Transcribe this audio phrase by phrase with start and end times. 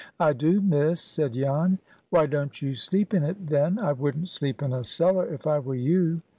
[0.19, 1.77] "I do, Miss," said Jan.
[2.09, 3.77] "Why don't you sleep in it, then?
[3.77, 6.23] I wouldn't sleep in a cellar, if I were you."